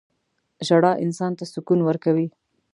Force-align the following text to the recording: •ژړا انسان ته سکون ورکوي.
•ژړا 0.67 0.91
انسان 1.03 1.31
ته 1.39 1.45
سکون 1.53 1.79
ورکوي. 1.85 2.27